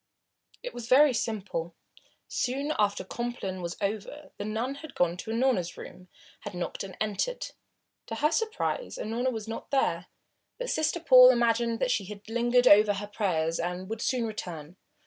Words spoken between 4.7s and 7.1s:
had gone to Unorna's room, had knocked and had